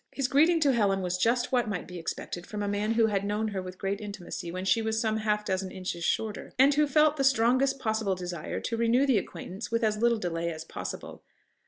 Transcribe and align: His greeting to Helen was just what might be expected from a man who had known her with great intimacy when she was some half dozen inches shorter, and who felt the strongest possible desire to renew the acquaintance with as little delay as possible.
His 0.11 0.27
greeting 0.27 0.59
to 0.61 0.73
Helen 0.73 1.03
was 1.03 1.15
just 1.15 1.51
what 1.51 1.69
might 1.69 1.87
be 1.87 1.99
expected 1.99 2.47
from 2.47 2.63
a 2.63 2.67
man 2.67 2.93
who 2.93 3.05
had 3.05 3.23
known 3.23 3.49
her 3.49 3.61
with 3.61 3.77
great 3.77 4.01
intimacy 4.01 4.51
when 4.51 4.65
she 4.65 4.81
was 4.81 4.99
some 4.99 5.17
half 5.17 5.45
dozen 5.45 5.69
inches 5.69 6.03
shorter, 6.03 6.53
and 6.57 6.73
who 6.73 6.87
felt 6.87 7.17
the 7.17 7.23
strongest 7.23 7.77
possible 7.77 8.15
desire 8.15 8.59
to 8.61 8.77
renew 8.77 9.05
the 9.05 9.19
acquaintance 9.19 9.69
with 9.69 9.83
as 9.83 9.99
little 10.01 10.17
delay 10.17 10.51
as 10.51 10.63
possible. 10.63 11.21